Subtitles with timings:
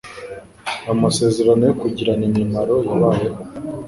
[0.83, 3.41] Ayo masezerano yo kugirirana imimaro yabayeho